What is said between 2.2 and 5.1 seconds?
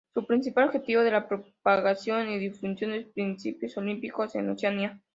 y difusión de los principios olímpicos en Oceanía.